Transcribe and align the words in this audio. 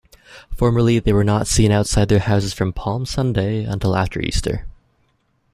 Formerly, 0.57 0.97
they 0.97 1.13
were 1.13 1.23
not 1.23 1.45
seen 1.45 1.71
outside 1.71 2.09
their 2.09 2.17
houses 2.17 2.53
from 2.55 2.73
palm 2.73 3.05
Sunday 3.05 3.63
until 3.65 3.95
after 3.95 4.19
Easter. 4.19 4.65